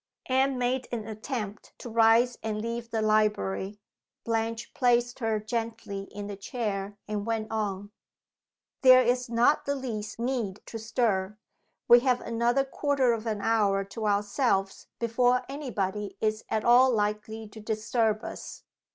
[0.25, 3.79] Anne made an attempt to rise and leave the library;
[4.23, 7.91] Blanche placed her gently in the chair, and went on:
[8.81, 11.37] "There is not the least need to stir.
[11.87, 16.89] We have another quarter of an hour to ourselves before any body is at all
[16.89, 18.63] likely to disturb us.